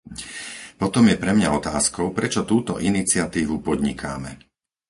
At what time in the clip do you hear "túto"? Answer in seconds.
2.51-2.73